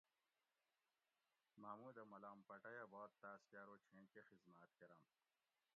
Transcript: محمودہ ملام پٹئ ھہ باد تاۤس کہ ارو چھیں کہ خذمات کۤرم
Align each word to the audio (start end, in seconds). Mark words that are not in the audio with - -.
محمودہ 1.61 2.03
ملام 2.11 2.39
پٹئ 2.47 2.73
ھہ 2.77 2.85
باد 2.91 3.09
تاۤس 3.21 3.41
کہ 3.49 3.57
ارو 3.63 3.75
چھیں 3.85 4.03
کہ 4.11 4.21
خذمات 4.29 4.69
کۤرم 4.79 5.01